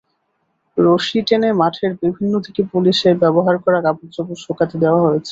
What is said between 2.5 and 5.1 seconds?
পুলিশের ব্যবহার করা কাপড়চোপড় শুকাতে দেওয়া